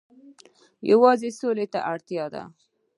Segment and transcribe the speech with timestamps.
[0.91, 2.43] یوازې سولې ته اړتیا ده.